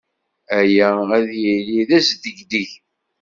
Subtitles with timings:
[0.59, 2.69] Aya ad yili d asdegdeg.